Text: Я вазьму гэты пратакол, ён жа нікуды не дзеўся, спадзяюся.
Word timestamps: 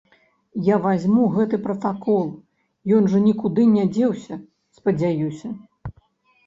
Я 0.67 0.75
вазьму 0.85 1.25
гэты 1.35 1.59
пратакол, 1.67 2.25
ён 2.99 3.03
жа 3.13 3.23
нікуды 3.29 3.67
не 3.77 3.85
дзеўся, 3.95 4.35
спадзяюся. 4.81 5.47